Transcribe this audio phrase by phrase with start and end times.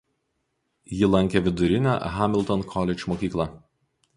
[1.01, 3.49] Ji lankė vidurinę Hamilton College mokyklą.